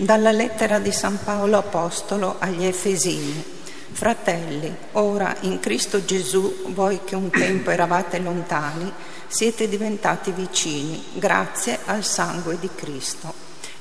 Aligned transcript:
Dalla 0.00 0.30
lettera 0.30 0.78
di 0.78 0.92
San 0.92 1.18
Paolo 1.24 1.56
Apostolo 1.56 2.36
agli 2.38 2.64
Efesini. 2.64 3.44
Fratelli, 3.90 4.72
ora 4.92 5.34
in 5.40 5.58
Cristo 5.58 6.04
Gesù, 6.04 6.66
voi 6.66 7.00
che 7.02 7.16
un 7.16 7.30
tempo 7.30 7.70
eravate 7.70 8.20
lontani, 8.20 8.92
siete 9.26 9.68
diventati 9.68 10.30
vicini 10.30 11.04
grazie 11.14 11.80
al 11.86 12.04
sangue 12.04 12.60
di 12.60 12.70
Cristo. 12.76 13.34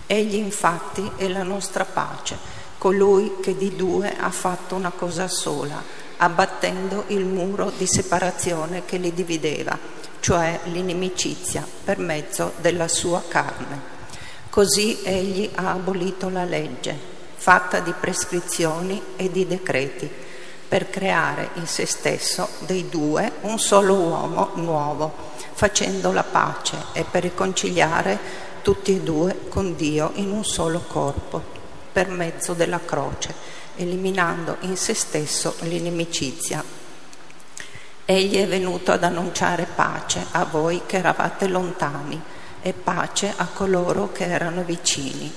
Egli 0.08 0.34
infatti 0.34 1.08
è 1.18 1.28
la 1.28 1.44
nostra 1.44 1.86
pace, 1.86 2.36
colui 2.80 3.36
che 3.40 3.56
di 3.56 3.76
due 3.76 4.18
ha 4.18 4.32
fatto 4.32 4.74
una 4.74 4.90
cosa 4.90 5.28
sola, 5.28 5.84
abbattendo 6.18 7.04
il 7.10 7.26
muro 7.26 7.72
di 7.78 7.86
separazione 7.86 8.86
che 8.86 8.98
li 8.98 9.14
divideva, 9.14 9.78
cioè 10.20 10.62
l'inimicizia 10.64 11.64
per 11.84 12.00
mezzo 12.00 12.54
della 12.60 12.88
sua 12.88 13.22
carne. 13.28 13.97
Così 14.58 15.02
egli 15.04 15.48
ha 15.54 15.70
abolito 15.70 16.30
la 16.30 16.44
legge, 16.44 16.98
fatta 17.36 17.80
di 17.80 17.94
prescrizioni 17.94 19.00
e 19.16 19.30
di 19.30 19.46
decreti, 19.46 20.10
per 20.68 20.90
creare 20.90 21.52
in 21.58 21.68
se 21.68 21.86
stesso 21.86 22.50
dei 22.62 22.90
due 22.90 23.34
un 23.42 23.60
solo 23.60 23.94
uomo 23.94 24.50
nuovo, 24.56 25.14
facendo 25.54 26.12
la 26.12 26.24
pace 26.24 26.76
e 26.94 27.04
per 27.04 27.22
riconciliare 27.22 28.18
tutti 28.64 28.96
e 28.96 29.02
due 29.02 29.42
con 29.48 29.76
Dio 29.76 30.14
in 30.16 30.32
un 30.32 30.44
solo 30.44 30.80
corpo, 30.88 31.40
per 31.92 32.10
mezzo 32.10 32.54
della 32.54 32.82
croce, 32.84 33.36
eliminando 33.76 34.58
in 34.62 34.76
se 34.76 34.96
stesso 34.96 35.54
l'inimicizia. 35.60 36.64
Egli 38.06 38.42
è 38.42 38.48
venuto 38.48 38.92
ad 38.92 39.04
annunciare 39.04 39.68
pace 39.76 40.26
a 40.32 40.46
voi 40.46 40.82
che 40.88 40.98
eravate 40.98 41.48
lontani 41.48 42.37
e 42.68 42.74
pace 42.74 43.34
a 43.36 43.48
coloro 43.54 44.12
che 44.12 44.26
erano 44.26 44.64
vicini. 44.64 45.32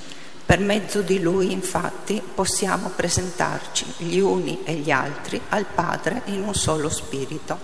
Per 0.45 0.59
mezzo 0.59 1.02
di 1.02 1.21
lui, 1.21 1.52
infatti, 1.52 2.21
possiamo 2.35 2.88
presentarci 2.88 3.87
gli 3.99 4.18
uni 4.18 4.63
e 4.65 4.74
gli 4.74 4.91
altri 4.91 5.41
al 5.51 5.65
Padre 5.65 6.23
in 6.27 6.43
un 6.43 6.54
solo 6.54 6.88
spirito. 6.88 7.57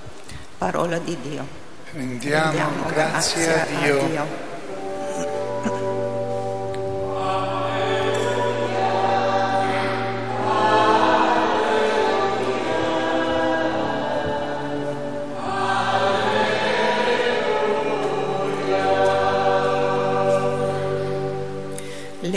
Parola 0.56 0.98
di 0.98 1.16
Dio. 1.20 1.46
Rendiamo, 1.92 2.44
Rendiamo 2.44 2.86
grazie, 2.86 3.44
grazie, 3.44 3.76
a 3.76 3.82
Dio. 3.82 4.00
A 4.00 4.06
Dio. 4.06 5.95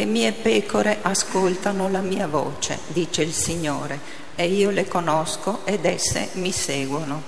Mie 0.05 0.31
pecore 0.31 0.99
ascoltano 1.01 1.89
la 1.89 2.01
mia 2.01 2.27
voce, 2.27 2.79
dice 2.87 3.21
il 3.21 3.33
Signore, 3.33 3.99
e 4.35 4.45
io 4.45 4.69
le 4.69 4.87
conosco 4.87 5.61
ed 5.65 5.85
esse 5.85 6.29
mi 6.33 6.51
seguono. 6.51 7.21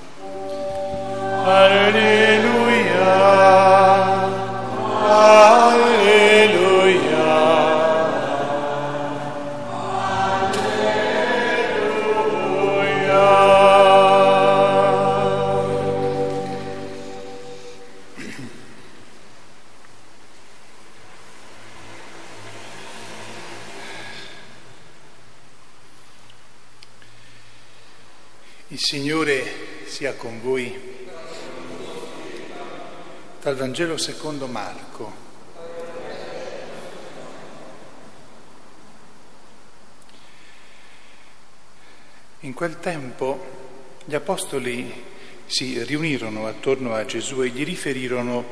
Alleluia, 1.44 3.14
alleluia. 5.08 6.71
Signore 28.84 29.86
sia 29.86 30.16
con 30.16 30.42
voi. 30.42 30.76
Dal 33.40 33.56
Vangelo 33.56 33.96
secondo 33.96 34.48
Marco. 34.48 35.14
In 42.40 42.54
quel 42.56 42.80
tempo 42.80 43.46
gli 44.04 44.16
apostoli 44.16 44.92
si 45.46 45.84
riunirono 45.84 46.48
attorno 46.48 46.96
a 46.96 47.06
Gesù 47.06 47.44
e 47.44 47.50
gli 47.50 47.64
riferirono 47.64 48.44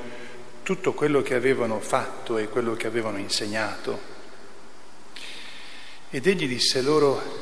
tutto 0.62 0.94
quello 0.94 1.24
che 1.24 1.34
avevano 1.34 1.80
fatto 1.80 2.38
e 2.38 2.50
quello 2.50 2.76
che 2.76 2.86
avevano 2.86 3.18
insegnato. 3.18 4.00
Ed 6.12 6.28
egli 6.28 6.48
disse 6.48 6.84
loro, 6.84 7.39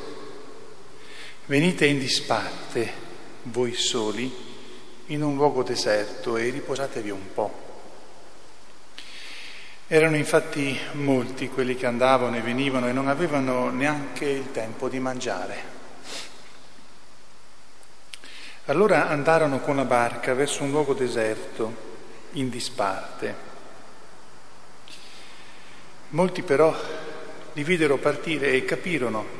Venite 1.48 1.86
in 1.86 1.98
disparte, 1.98 2.92
voi 3.44 3.72
soli, 3.72 4.30
in 5.06 5.22
un 5.22 5.34
luogo 5.34 5.62
deserto 5.62 6.36
e 6.36 6.50
riposatevi 6.50 7.08
un 7.08 7.32
po'. 7.32 7.66
Erano 9.86 10.16
infatti 10.16 10.78
molti 10.92 11.48
quelli 11.48 11.74
che 11.74 11.86
andavano 11.86 12.36
e 12.36 12.42
venivano 12.42 12.86
e 12.86 12.92
non 12.92 13.08
avevano 13.08 13.70
neanche 13.70 14.26
il 14.26 14.50
tempo 14.52 14.90
di 14.90 14.98
mangiare. 14.98 15.62
Allora 18.66 19.08
andarono 19.08 19.60
con 19.60 19.76
la 19.76 19.86
barca 19.86 20.34
verso 20.34 20.64
un 20.64 20.70
luogo 20.70 20.92
deserto, 20.92 21.74
in 22.32 22.50
disparte. 22.50 23.34
Molti 26.10 26.42
però 26.42 26.78
li 27.54 27.64
videro 27.64 27.96
partire 27.96 28.52
e 28.52 28.66
capirono 28.66 29.38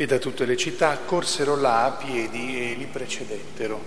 e 0.00 0.06
da 0.06 0.18
tutte 0.18 0.44
le 0.44 0.56
città 0.56 0.96
corsero 0.98 1.56
là 1.56 1.86
a 1.86 1.90
piedi 1.90 2.70
e 2.70 2.74
li 2.74 2.86
precedettero. 2.86 3.82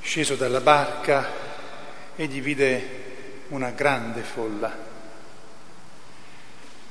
Sceso 0.00 0.36
dalla 0.36 0.60
barca, 0.60 1.28
egli 2.14 2.40
vide 2.40 3.46
una 3.48 3.70
grande 3.70 4.22
folla. 4.22 4.78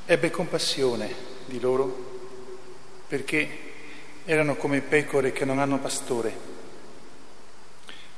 Ebbe 0.03 0.29
compassione 0.29 1.15
di 1.45 1.61
loro 1.61 2.09
perché 3.07 3.59
erano 4.25 4.57
come 4.57 4.81
pecore 4.81 5.31
che 5.31 5.45
non 5.45 5.57
hanno 5.57 5.79
pastore 5.79 6.37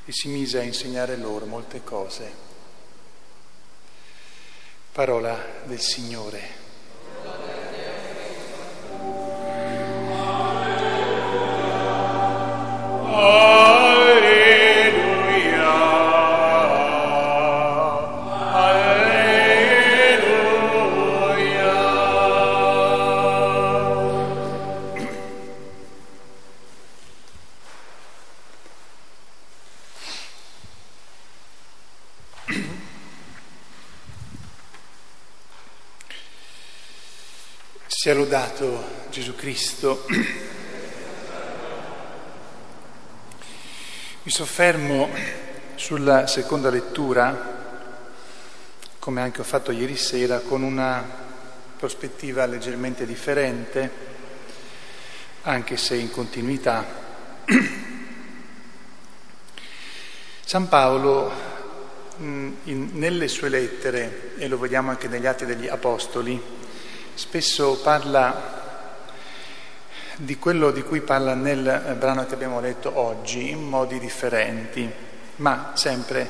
e 0.05 0.11
si 0.11 0.27
mise 0.29 0.57
a 0.57 0.63
insegnare 0.63 1.17
loro 1.17 1.45
molte 1.45 1.83
cose. 1.83 2.52
Parola 4.93 5.35
del 5.65 5.79
Signore. 5.79 6.61
Sia 37.95 38.15
lodato 38.15 38.83
Gesù 39.11 39.35
Cristo. 39.35 40.05
Mi 44.23 44.31
soffermo 44.31 45.09
sulla 45.75 46.25
seconda 46.25 46.71
lettura, 46.71 47.85
come 48.97 49.21
anche 49.21 49.41
ho 49.41 49.43
fatto 49.45 49.71
ieri 49.71 49.95
sera, 49.95 50.39
con 50.39 50.63
una 50.63 51.05
prospettiva 51.77 52.45
leggermente 52.47 53.05
differente, 53.05 53.89
anche 55.43 55.77
se 55.77 55.95
in 55.95 56.09
continuità. 56.09 56.85
San 60.43 60.67
Paolo 60.67 61.31
in, 62.17 62.89
nelle 62.93 63.27
sue 63.27 63.49
lettere, 63.49 64.33
e 64.37 64.47
lo 64.47 64.57
vediamo 64.57 64.89
anche 64.89 65.07
negli 65.07 65.27
atti 65.27 65.45
degli 65.45 65.67
Apostoli, 65.67 66.61
spesso 67.13 67.79
parla 67.81 68.61
di 70.15 70.37
quello 70.37 70.71
di 70.71 70.83
cui 70.83 71.01
parla 71.01 71.33
nel 71.33 71.95
brano 71.97 72.25
che 72.25 72.33
abbiamo 72.33 72.59
letto 72.59 72.91
oggi 72.97 73.49
in 73.49 73.61
modi 73.61 73.99
differenti, 73.99 74.89
ma 75.37 75.71
sempre 75.75 76.29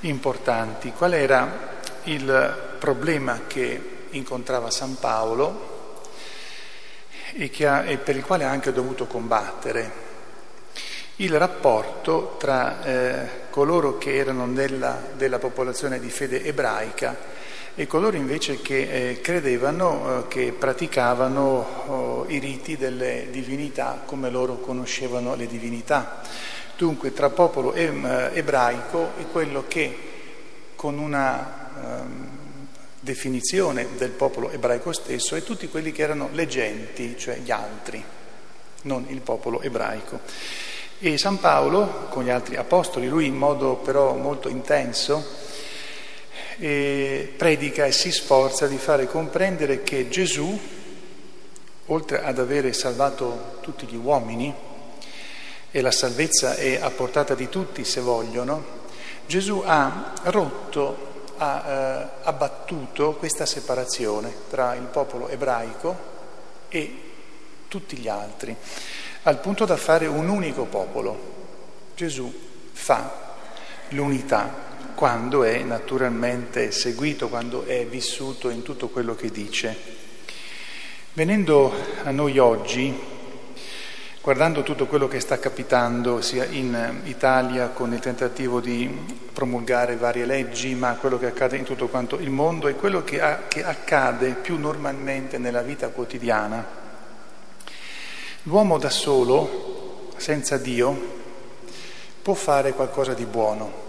importanti. 0.00 0.92
Qual 0.92 1.12
era 1.12 1.72
il 2.04 2.76
problema 2.78 3.42
che 3.46 4.06
incontrava 4.10 4.70
San 4.70 4.98
Paolo 4.98 6.02
e, 7.32 7.50
ha, 7.66 7.84
e 7.84 7.96
per 7.98 8.16
il 8.16 8.24
quale 8.24 8.44
ha 8.44 8.50
anche 8.50 8.72
dovuto 8.72 9.06
combattere? 9.06 10.04
il 11.18 11.38
rapporto 11.38 12.34
tra 12.40 12.82
eh, 12.82 13.28
coloro 13.50 13.98
che 13.98 14.16
erano 14.16 14.46
nella, 14.46 15.00
della 15.14 15.38
popolazione 15.38 16.00
di 16.00 16.10
fede 16.10 16.42
ebraica 16.42 17.16
e 17.76 17.86
coloro 17.86 18.16
invece 18.16 18.60
che 18.60 19.10
eh, 19.10 19.20
credevano, 19.20 20.20
eh, 20.20 20.28
che 20.28 20.52
praticavano 20.52 21.66
oh, 21.86 22.24
i 22.28 22.38
riti 22.38 22.76
delle 22.76 23.26
divinità 23.30 24.02
come 24.04 24.30
loro 24.30 24.60
conoscevano 24.60 25.34
le 25.34 25.46
divinità. 25.46 26.22
Dunque 26.76 27.12
tra 27.12 27.30
popolo 27.30 27.72
ebraico 27.72 29.10
e 29.18 29.26
quello 29.30 29.64
che 29.68 29.96
con 30.74 30.98
una 30.98 31.70
um, 31.80 32.28
definizione 32.98 33.88
del 33.96 34.10
popolo 34.10 34.50
ebraico 34.50 34.92
stesso 34.92 35.36
e 35.36 35.44
tutti 35.44 35.68
quelli 35.68 35.92
che 35.92 36.02
erano 36.02 36.30
le 36.32 36.48
genti, 36.48 37.16
cioè 37.16 37.36
gli 37.36 37.52
altri, 37.52 38.02
non 38.82 39.06
il 39.08 39.20
popolo 39.20 39.60
ebraico. 39.62 40.20
E 40.98 41.16
San 41.16 41.38
Paolo, 41.38 42.06
con 42.08 42.24
gli 42.24 42.30
altri 42.30 42.56
apostoli, 42.56 43.08
lui 43.08 43.26
in 43.26 43.36
modo 43.36 43.76
però 43.76 44.14
molto 44.14 44.48
intenso, 44.48 45.43
eh, 46.64 47.30
predica 47.36 47.84
e 47.84 47.92
si 47.92 48.10
sforza 48.10 48.66
di 48.66 48.78
fare 48.78 49.06
comprendere 49.06 49.82
che 49.82 50.08
Gesù, 50.08 50.58
oltre 51.86 52.22
ad 52.22 52.38
avere 52.38 52.72
salvato 52.72 53.58
tutti 53.60 53.86
gli 53.86 53.96
uomini, 53.96 54.54
e 55.70 55.80
la 55.82 55.90
salvezza 55.90 56.54
è 56.54 56.80
a 56.80 56.88
portata 56.88 57.34
di 57.34 57.50
tutti 57.50 57.84
se 57.84 58.00
vogliono, 58.00 58.82
Gesù 59.26 59.62
ha 59.62 60.14
rotto, 60.22 61.32
ha 61.36 61.64
eh, 61.66 62.08
abbattuto 62.22 63.12
questa 63.12 63.44
separazione 63.44 64.32
tra 64.48 64.74
il 64.74 64.84
popolo 64.84 65.28
ebraico 65.28 66.12
e 66.68 67.00
tutti 67.68 67.98
gli 67.98 68.08
altri 68.08 68.56
al 69.24 69.38
punto 69.40 69.64
da 69.66 69.76
fare 69.76 70.06
un 70.06 70.28
unico 70.28 70.64
popolo. 70.64 71.32
Gesù 71.94 72.32
fa 72.72 73.22
l'unità 73.90 74.72
quando 74.94 75.42
è 75.42 75.62
naturalmente 75.62 76.70
seguito, 76.70 77.28
quando 77.28 77.64
è 77.64 77.86
vissuto 77.86 78.50
in 78.50 78.62
tutto 78.62 78.88
quello 78.88 79.14
che 79.14 79.30
dice. 79.30 79.76
Venendo 81.12 81.72
a 82.02 82.10
noi 82.10 82.38
oggi, 82.38 82.92
guardando 84.20 84.62
tutto 84.62 84.86
quello 84.86 85.08
che 85.08 85.20
sta 85.20 85.38
capitando 85.38 86.20
sia 86.20 86.44
in 86.44 87.00
Italia 87.04 87.68
con 87.68 87.92
il 87.92 88.00
tentativo 88.00 88.60
di 88.60 88.88
promulgare 89.32 89.96
varie 89.96 90.26
leggi, 90.26 90.74
ma 90.74 90.94
quello 90.94 91.18
che 91.18 91.26
accade 91.26 91.56
in 91.56 91.64
tutto 91.64 91.88
quanto 91.88 92.16
il 92.16 92.30
mondo 92.30 92.68
e 92.68 92.74
quello 92.74 93.04
che, 93.04 93.20
ha, 93.20 93.42
che 93.48 93.64
accade 93.64 94.30
più 94.32 94.58
normalmente 94.58 95.38
nella 95.38 95.62
vita 95.62 95.88
quotidiana, 95.88 96.82
L'uomo 98.46 98.76
da 98.76 98.90
solo, 98.90 100.10
senza 100.18 100.58
Dio, 100.58 100.94
può 102.20 102.34
fare 102.34 102.74
qualcosa 102.74 103.14
di 103.14 103.24
buono. 103.24 103.83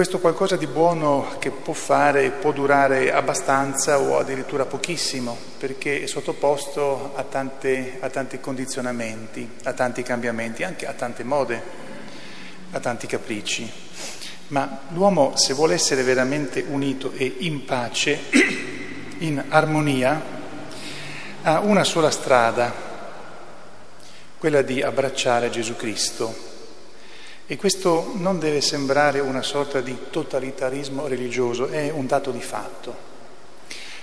Questo 0.00 0.18
qualcosa 0.18 0.56
di 0.56 0.66
buono 0.66 1.36
che 1.38 1.50
può 1.50 1.74
fare 1.74 2.30
può 2.30 2.52
durare 2.52 3.12
abbastanza 3.12 3.98
o 3.98 4.16
addirittura 4.16 4.64
pochissimo, 4.64 5.36
perché 5.58 6.02
è 6.02 6.06
sottoposto 6.06 7.12
a, 7.14 7.22
tante, 7.24 7.98
a 8.00 8.08
tanti 8.08 8.40
condizionamenti, 8.40 9.46
a 9.64 9.74
tanti 9.74 10.02
cambiamenti, 10.02 10.62
anche 10.62 10.86
a 10.86 10.94
tante 10.94 11.22
mode, 11.22 11.62
a 12.70 12.80
tanti 12.80 13.06
capricci. 13.06 13.70
Ma 14.46 14.84
l'uomo, 14.94 15.36
se 15.36 15.52
vuole 15.52 15.74
essere 15.74 16.02
veramente 16.02 16.64
unito 16.66 17.12
e 17.14 17.34
in 17.40 17.66
pace, 17.66 18.20
in 19.20 19.44
armonia, 19.50 20.18
ha 21.42 21.58
una 21.58 21.84
sola 21.84 22.10
strada, 22.10 22.72
quella 24.38 24.62
di 24.62 24.80
abbracciare 24.80 25.50
Gesù 25.50 25.76
Cristo. 25.76 26.49
E 27.50 27.56
questo 27.56 28.12
non 28.14 28.38
deve 28.38 28.60
sembrare 28.60 29.18
una 29.18 29.42
sorta 29.42 29.80
di 29.80 29.96
totalitarismo 30.08 31.08
religioso, 31.08 31.66
è 31.66 31.90
un 31.90 32.06
dato 32.06 32.30
di 32.30 32.40
fatto. 32.40 32.94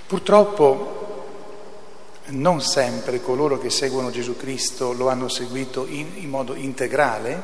Purtroppo 0.06 1.24
non 2.26 2.60
sempre 2.60 3.22
coloro 3.22 3.58
che 3.58 3.70
seguono 3.70 4.12
Gesù 4.12 4.36
Cristo 4.36 4.92
lo 4.92 5.08
hanno 5.08 5.30
seguito 5.30 5.88
in, 5.88 6.08
in 6.16 6.28
modo 6.28 6.56
integrale, 6.56 7.42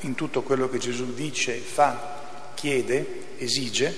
in 0.00 0.14
tutto 0.14 0.42
quello 0.42 0.68
che 0.68 0.76
Gesù 0.76 1.14
dice, 1.14 1.54
fa, 1.54 2.09
chiede, 2.60 3.06
esige, 3.38 3.96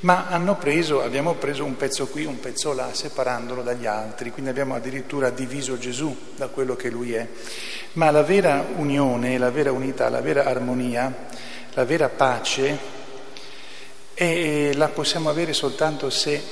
ma 0.00 0.56
preso, 0.58 1.00
abbiamo 1.00 1.34
preso 1.34 1.64
un 1.64 1.76
pezzo 1.76 2.08
qui, 2.08 2.24
un 2.24 2.40
pezzo 2.40 2.72
là, 2.72 2.92
separandolo 2.92 3.62
dagli 3.62 3.86
altri, 3.86 4.32
quindi 4.32 4.50
abbiamo 4.50 4.74
addirittura 4.74 5.30
diviso 5.30 5.78
Gesù 5.78 6.16
da 6.34 6.48
quello 6.48 6.74
che 6.74 6.90
lui 6.90 7.12
è. 7.12 7.28
Ma 7.92 8.10
la 8.10 8.24
vera 8.24 8.66
unione, 8.76 9.38
la 9.38 9.50
vera 9.50 9.70
unità, 9.70 10.08
la 10.08 10.20
vera 10.20 10.44
armonia, 10.44 11.28
la 11.74 11.84
vera 11.84 12.08
pace 12.08 12.78
è, 14.12 14.72
la 14.74 14.88
possiamo 14.88 15.28
avere 15.28 15.52
soltanto 15.52 16.10
se 16.10 16.42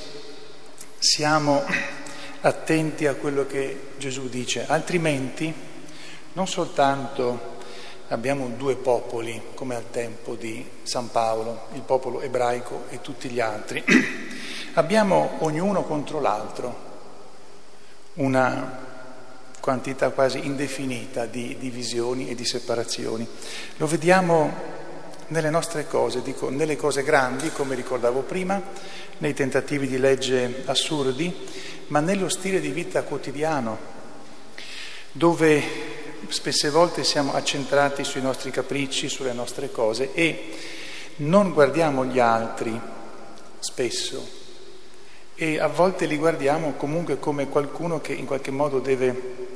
siamo 0.97 1.65
attenti 2.39 3.05
a 3.05 3.15
quello 3.15 3.45
che 3.45 3.87
Gesù 3.97 4.29
dice, 4.29 4.65
altrimenti 4.65 5.53
non 6.33 6.47
soltanto 6.47 7.57
abbiamo 8.09 8.47
due 8.55 8.75
popoli, 8.75 9.41
come 9.53 9.75
al 9.75 9.89
tempo 9.91 10.35
di 10.35 10.65
San 10.83 11.11
Paolo, 11.11 11.67
il 11.73 11.81
popolo 11.81 12.21
ebraico 12.21 12.85
e 12.89 13.01
tutti 13.01 13.29
gli 13.29 13.39
altri. 13.39 13.83
abbiamo 14.73 15.37
ognuno 15.39 15.83
contro 15.83 16.19
l'altro 16.19 16.87
una 18.15 18.87
quantità 19.59 20.09
quasi 20.09 20.45
indefinita 20.45 21.25
di 21.25 21.55
divisioni 21.59 22.29
e 22.29 22.35
di 22.35 22.45
separazioni. 22.45 23.27
Lo 23.77 23.87
vediamo 23.87 24.77
nelle 25.27 25.49
nostre 25.49 25.87
cose, 25.87 26.21
dico 26.21 26.49
nelle 26.49 26.75
cose 26.75 27.03
grandi, 27.03 27.51
come 27.51 27.75
ricordavo 27.75 28.21
prima, 28.21 28.61
nei 29.19 29.33
tentativi 29.33 29.87
di 29.87 29.99
legge 29.99 30.63
assurdi, 30.65 31.33
ma 31.87 31.99
nello 31.99 32.29
stile 32.29 32.59
di 32.59 32.69
vita 32.69 33.03
quotidiano, 33.03 33.77
dove 35.11 35.88
spesse 36.27 36.69
volte 36.69 37.03
siamo 37.03 37.33
accentrati 37.33 38.03
sui 38.03 38.21
nostri 38.21 38.51
capricci, 38.51 39.09
sulle 39.09 39.33
nostre 39.33 39.71
cose 39.71 40.13
e 40.13 40.51
non 41.17 41.53
guardiamo 41.53 42.05
gli 42.05 42.19
altri 42.19 42.79
spesso 43.59 44.37
e 45.35 45.59
a 45.59 45.67
volte 45.67 46.05
li 46.05 46.17
guardiamo 46.17 46.73
comunque 46.73 47.17
come 47.17 47.47
qualcuno 47.47 48.01
che 48.01 48.11
in 48.13 48.25
qualche 48.25 48.51
modo 48.51 48.79
deve 48.79 49.47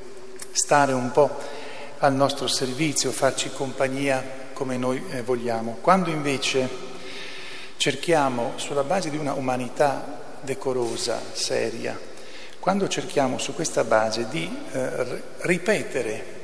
stare 0.51 0.93
un 0.93 1.11
po' 1.11 1.29
al 1.97 2.13
nostro 2.13 2.47
servizio, 2.47 3.11
farci 3.11 3.51
compagnia 3.51 4.23
come 4.53 4.77
noi 4.77 5.03
eh, 5.09 5.21
vogliamo. 5.23 5.79
Quando 5.81 6.09
invece 6.09 6.69
cerchiamo 7.75 8.53
sulla 8.55 8.83
base 8.83 9.09
di 9.09 9.17
una 9.17 9.33
umanità 9.33 10.37
decorosa, 10.41 11.21
seria, 11.33 11.99
quando 12.59 12.87
cerchiamo 12.87 13.37
su 13.37 13.53
questa 13.53 13.83
base 13.83 14.27
di 14.29 14.49
eh, 14.71 15.21
ripetere 15.39 16.42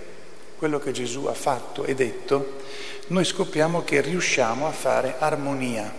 quello 0.60 0.78
che 0.78 0.92
Gesù 0.92 1.24
ha 1.26 1.34
fatto 1.34 1.86
e 1.86 1.96
detto, 1.96 2.58
noi 3.08 3.24
scopriamo 3.24 3.82
che 3.86 4.02
riusciamo 4.02 4.68
a 4.68 4.72
fare 4.72 5.16
armonia, 5.18 5.90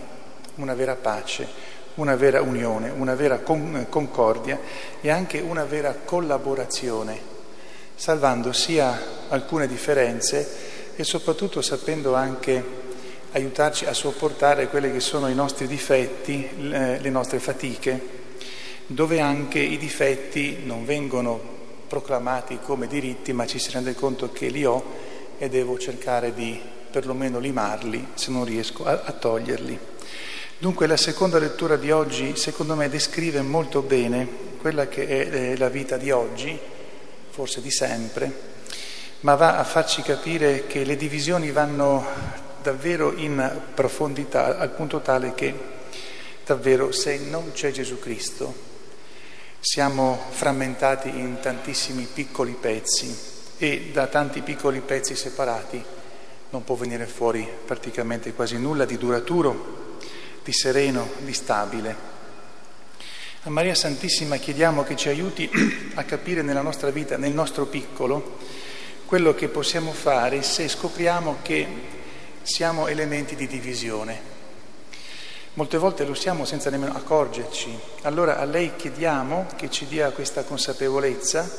una 0.55 0.75
vera 0.75 0.95
pace, 0.95 1.47
una 1.95 2.15
vera 2.15 2.43
unione, 2.43 2.91
una 2.91 3.15
vera 3.15 3.39
con- 3.39 3.87
concordia 3.89 4.59
e 5.01 5.09
anche 5.09 5.39
una 5.39 5.65
vera 5.65 5.95
collaborazione, 6.05 7.19
salvando 7.95 8.53
sia 8.53 9.01
alcune 9.29 9.65
differenze 9.65 10.93
e 10.95 11.03
soprattutto 11.03 11.63
sapendo 11.63 12.13
anche 12.13 12.63
aiutarci 13.31 13.85
a 13.85 13.93
sopportare 13.93 14.67
quelli 14.67 14.91
che 14.91 14.99
sono 14.99 15.27
i 15.27 15.33
nostri 15.33 15.65
difetti, 15.65 16.49
le 16.59 17.09
nostre 17.09 17.39
fatiche, 17.39 18.19
dove 18.85 19.19
anche 19.19 19.57
i 19.57 19.79
difetti 19.79 20.59
non 20.65 20.85
vengono 20.85 21.60
proclamati 21.91 22.59
come 22.63 22.87
diritti, 22.87 23.33
ma 23.33 23.45
ci 23.45 23.59
si 23.59 23.69
rende 23.69 23.93
conto 23.95 24.31
che 24.31 24.47
li 24.47 24.63
ho 24.63 24.81
e 25.37 25.49
devo 25.49 25.77
cercare 25.77 26.33
di 26.33 26.57
perlomeno 26.89 27.37
limarli 27.37 28.11
se 28.13 28.31
non 28.31 28.45
riesco 28.45 28.85
a, 28.85 29.01
a 29.03 29.11
toglierli. 29.11 29.77
Dunque 30.57 30.87
la 30.87 30.95
seconda 30.95 31.37
lettura 31.37 31.75
di 31.75 31.91
oggi 31.91 32.37
secondo 32.37 32.75
me 32.75 32.87
descrive 32.87 33.41
molto 33.41 33.81
bene 33.81 34.25
quella 34.61 34.87
che 34.87 35.05
è 35.05 35.57
la 35.57 35.67
vita 35.67 35.97
di 35.97 36.11
oggi, 36.11 36.57
forse 37.29 37.59
di 37.59 37.71
sempre, 37.71 38.31
ma 39.21 39.35
va 39.35 39.57
a 39.57 39.65
farci 39.65 40.01
capire 40.01 40.67
che 40.67 40.85
le 40.85 40.95
divisioni 40.95 41.51
vanno 41.51 42.05
davvero 42.61 43.11
in 43.17 43.63
profondità 43.73 44.57
al 44.57 44.69
punto 44.69 45.01
tale 45.01 45.33
che 45.33 45.53
davvero 46.45 46.93
se 46.93 47.19
non 47.19 47.51
c'è 47.51 47.71
Gesù 47.71 47.99
Cristo 47.99 48.70
siamo 49.63 50.19
frammentati 50.31 51.07
in 51.07 51.37
tantissimi 51.39 52.07
piccoli 52.11 52.57
pezzi 52.59 53.15
e 53.59 53.91
da 53.93 54.07
tanti 54.07 54.41
piccoli 54.41 54.79
pezzi 54.79 55.15
separati 55.15 55.83
non 56.49 56.63
può 56.63 56.73
venire 56.73 57.05
fuori 57.05 57.47
praticamente 57.63 58.33
quasi 58.33 58.57
nulla 58.57 58.85
di 58.85 58.97
duraturo, 58.97 59.99
di 60.43 60.51
sereno, 60.51 61.11
di 61.19 61.31
stabile. 61.31 62.09
A 63.43 63.51
Maria 63.51 63.75
Santissima 63.75 64.37
chiediamo 64.37 64.83
che 64.83 64.95
ci 64.95 65.09
aiuti 65.09 65.47
a 65.93 66.03
capire 66.05 66.41
nella 66.41 66.61
nostra 66.61 66.89
vita, 66.89 67.15
nel 67.17 67.31
nostro 67.31 67.67
piccolo, 67.67 68.39
quello 69.05 69.35
che 69.35 69.47
possiamo 69.47 69.91
fare 69.91 70.41
se 70.41 70.67
scopriamo 70.67 71.37
che 71.43 71.67
siamo 72.41 72.87
elementi 72.87 73.35
di 73.35 73.45
divisione. 73.45 74.30
Molte 75.55 75.77
volte 75.77 76.05
lo 76.05 76.13
siamo 76.13 76.45
senza 76.45 76.69
nemmeno 76.69 76.95
accorgerci. 76.95 77.77
Allora 78.03 78.39
a 78.39 78.45
lei 78.45 78.77
chiediamo 78.77 79.47
che 79.57 79.69
ci 79.69 79.85
dia 79.85 80.11
questa 80.11 80.43
consapevolezza, 80.43 81.49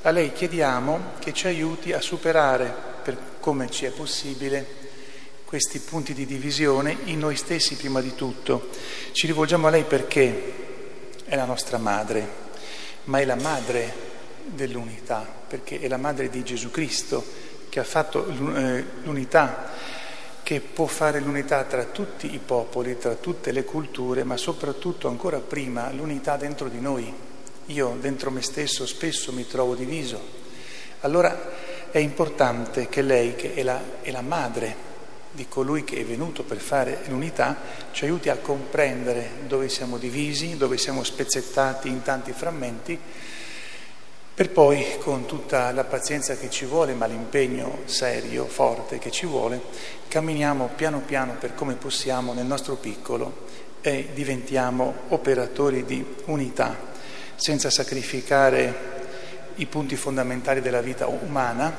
a 0.00 0.10
lei 0.10 0.32
chiediamo 0.32 1.12
che 1.18 1.34
ci 1.34 1.46
aiuti 1.46 1.92
a 1.92 2.00
superare, 2.00 2.74
per 3.02 3.18
come 3.40 3.70
ci 3.70 3.84
è 3.84 3.90
possibile, 3.90 4.66
questi 5.44 5.78
punti 5.78 6.14
di 6.14 6.24
divisione 6.24 6.96
in 7.04 7.18
noi 7.18 7.36
stessi 7.36 7.76
prima 7.76 8.00
di 8.00 8.14
tutto. 8.14 8.70
Ci 9.12 9.26
rivolgiamo 9.26 9.66
a 9.66 9.70
lei 9.70 9.84
perché 9.84 10.54
è 11.26 11.36
la 11.36 11.44
nostra 11.44 11.76
madre, 11.76 12.26
ma 13.04 13.20
è 13.20 13.26
la 13.26 13.36
madre 13.36 13.92
dell'unità, 14.46 15.22
perché 15.46 15.80
è 15.80 15.88
la 15.88 15.98
madre 15.98 16.30
di 16.30 16.42
Gesù 16.42 16.70
Cristo 16.70 17.22
che 17.68 17.78
ha 17.78 17.84
fatto 17.84 18.26
eh, 18.26 18.84
l'unità 19.02 19.72
che 20.44 20.60
può 20.60 20.84
fare 20.84 21.20
l'unità 21.20 21.64
tra 21.64 21.84
tutti 21.84 22.34
i 22.34 22.38
popoli, 22.38 22.98
tra 22.98 23.14
tutte 23.14 23.50
le 23.50 23.64
culture, 23.64 24.24
ma 24.24 24.36
soprattutto 24.36 25.08
ancora 25.08 25.38
prima 25.38 25.90
l'unità 25.90 26.36
dentro 26.36 26.68
di 26.68 26.80
noi. 26.80 27.12
Io 27.66 27.96
dentro 27.98 28.30
me 28.30 28.42
stesso 28.42 28.86
spesso 28.86 29.32
mi 29.32 29.46
trovo 29.46 29.74
diviso. 29.74 30.20
Allora 31.00 31.50
è 31.90 31.96
importante 31.96 32.90
che 32.90 33.00
lei, 33.00 33.34
che 33.34 33.54
è 33.54 33.62
la, 33.62 33.80
è 34.02 34.10
la 34.10 34.20
madre 34.20 34.92
di 35.30 35.48
colui 35.48 35.82
che 35.82 35.96
è 35.96 36.04
venuto 36.04 36.42
per 36.42 36.58
fare 36.58 37.00
l'unità, 37.06 37.56
ci 37.92 38.04
aiuti 38.04 38.28
a 38.28 38.36
comprendere 38.36 39.30
dove 39.46 39.70
siamo 39.70 39.96
divisi, 39.96 40.58
dove 40.58 40.76
siamo 40.76 41.02
spezzettati 41.02 41.88
in 41.88 42.02
tanti 42.02 42.32
frammenti 42.32 42.98
per 44.34 44.50
poi, 44.50 44.96
con 44.98 45.26
tutta 45.26 45.70
la 45.70 45.84
pazienza 45.84 46.34
che 46.34 46.50
ci 46.50 46.64
vuole, 46.64 46.92
ma 46.92 47.06
l'impegno 47.06 47.82
serio, 47.84 48.46
forte 48.46 48.98
che 48.98 49.12
ci 49.12 49.26
vuole, 49.26 49.60
camminiamo 50.08 50.70
piano 50.74 50.98
piano 50.98 51.36
per 51.38 51.54
come 51.54 51.74
possiamo 51.74 52.32
nel 52.32 52.44
nostro 52.44 52.74
piccolo 52.74 53.46
e 53.80 54.08
diventiamo 54.12 54.92
operatori 55.10 55.84
di 55.84 56.04
unità, 56.24 56.76
senza 57.36 57.70
sacrificare 57.70 58.92
i 59.56 59.66
punti 59.66 59.94
fondamentali 59.94 60.60
della 60.60 60.80
vita 60.80 61.06
umana, 61.06 61.72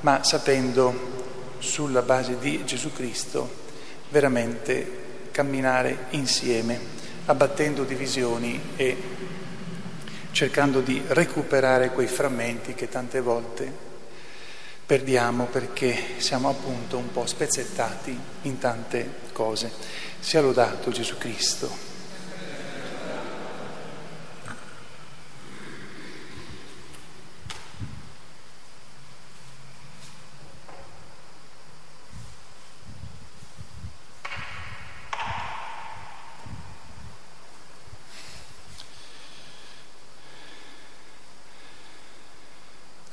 ma 0.00 0.22
sapendo 0.22 1.22
sulla 1.58 2.02
base 2.02 2.38
di 2.38 2.66
Gesù 2.66 2.92
Cristo 2.92 3.62
veramente 4.10 5.02
camminare 5.30 6.06
insieme, 6.10 6.78
abbattendo 7.24 7.84
divisioni 7.84 8.60
e 8.76 8.96
cercando 10.34 10.80
di 10.80 11.00
recuperare 11.06 11.90
quei 11.90 12.08
frammenti 12.08 12.74
che 12.74 12.88
tante 12.88 13.20
volte 13.20 13.70
perdiamo 14.84 15.44
perché 15.44 15.96
siamo 16.16 16.48
appunto 16.48 16.98
un 16.98 17.12
po' 17.12 17.24
spezzettati 17.24 18.18
in 18.42 18.58
tante 18.58 19.08
cose. 19.32 19.70
Sia 20.18 20.40
lodato 20.40 20.90
Gesù 20.90 21.16
Cristo. 21.18 21.93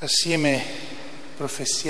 Assieme 0.04 0.60
professiamo 1.36 1.72